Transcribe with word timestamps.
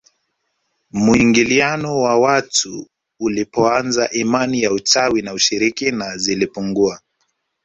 Muingiliano 0.91 1.99
wa 2.01 2.19
watu 2.19 2.87
ulipoanza 3.19 4.09
imani 4.09 4.61
ya 4.61 4.71
uchawi 4.73 5.21
na 5.21 5.33
ushirikina 5.33 6.17
zilipungua 6.17 6.99